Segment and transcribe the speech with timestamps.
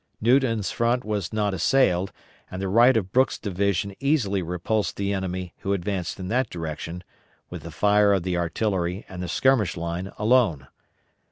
[0.19, 2.11] Newton's front was not assailed,
[2.49, 7.03] and the right of Brooks' division easily repulsed the enemy who advanced in that direction,
[7.51, 10.67] with the fire of the artillery and the skirmish line alone.